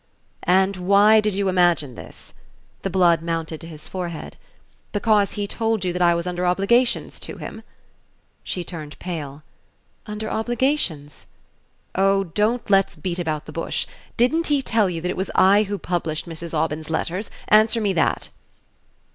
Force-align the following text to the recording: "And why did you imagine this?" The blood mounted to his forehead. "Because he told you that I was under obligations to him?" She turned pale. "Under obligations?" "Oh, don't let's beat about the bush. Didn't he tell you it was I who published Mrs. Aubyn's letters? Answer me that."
"And 0.49 0.77
why 0.77 1.19
did 1.21 1.35
you 1.35 1.47
imagine 1.47 1.93
this?" 1.93 2.33
The 2.81 2.89
blood 2.89 3.21
mounted 3.21 3.61
to 3.61 3.67
his 3.67 3.87
forehead. 3.87 4.35
"Because 4.93 5.33
he 5.33 5.45
told 5.45 5.85
you 5.85 5.93
that 5.93 6.01
I 6.01 6.15
was 6.15 6.25
under 6.25 6.43
obligations 6.47 7.19
to 7.19 7.37
him?" 7.37 7.61
She 8.43 8.63
turned 8.63 8.97
pale. 8.97 9.43
"Under 10.07 10.27
obligations?" 10.27 11.27
"Oh, 11.93 12.23
don't 12.23 12.67
let's 12.67 12.95
beat 12.95 13.19
about 13.19 13.45
the 13.45 13.51
bush. 13.51 13.85
Didn't 14.17 14.47
he 14.47 14.63
tell 14.63 14.89
you 14.89 15.03
it 15.03 15.15
was 15.15 15.29
I 15.35 15.61
who 15.65 15.77
published 15.77 16.27
Mrs. 16.27 16.51
Aubyn's 16.51 16.89
letters? 16.89 17.29
Answer 17.49 17.79
me 17.79 17.93
that." 17.93 18.29